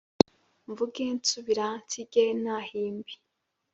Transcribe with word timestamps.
Mvuge 0.69 1.01
nsubira 1.17 1.65
nsige 1.81 2.23
nahimbe 2.43 3.13